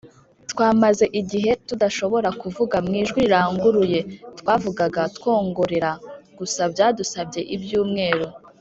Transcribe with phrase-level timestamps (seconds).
[0.51, 3.99] twamaze igihe tudashobora kuvuga mu ijwi riranguruye
[4.39, 5.91] twavugaga twongorera
[6.37, 8.25] gusa Byadusabye ibyumweru